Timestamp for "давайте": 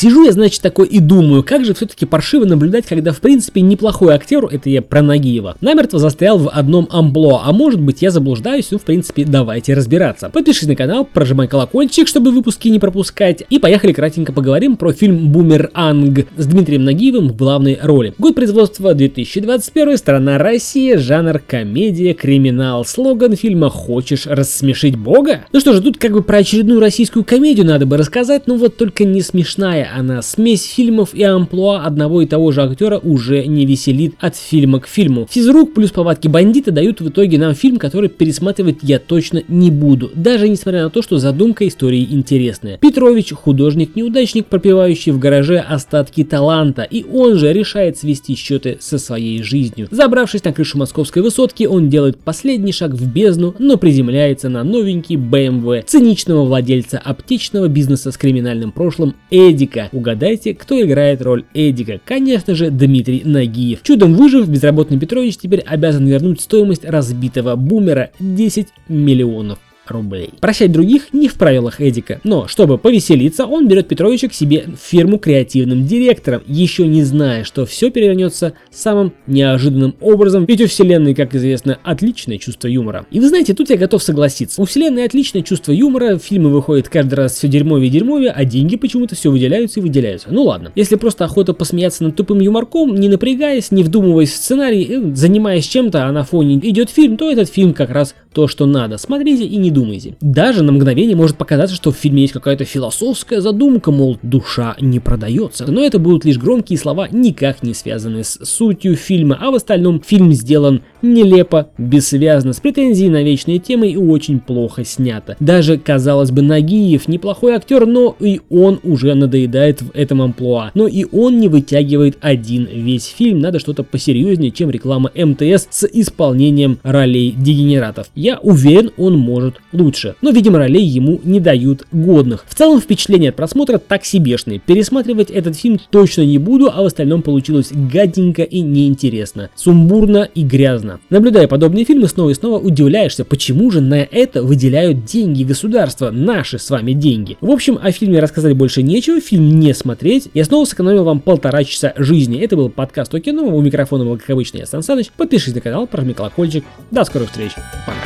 9.26-9.74